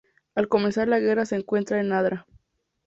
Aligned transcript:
Al 0.33 0.47
comenzar 0.47 0.87
la 0.87 0.97
Guerra 0.97 1.27
se 1.27 1.35
encuentra 1.35 1.79
en 1.79 1.91
Adra. 1.91 2.25